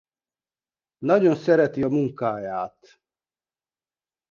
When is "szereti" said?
1.35-1.83